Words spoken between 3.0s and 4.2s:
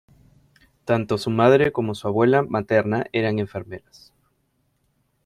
eran enfermeras.